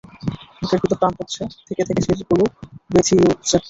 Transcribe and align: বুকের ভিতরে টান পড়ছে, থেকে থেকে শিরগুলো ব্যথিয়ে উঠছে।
বুকের 0.59 0.79
ভিতরে 0.81 0.99
টান 1.01 1.11
পড়ছে, 1.17 1.41
থেকে 1.67 1.81
থেকে 1.87 2.01
শিরগুলো 2.05 2.43
ব্যথিয়ে 2.91 3.23
উঠছে। 3.31 3.57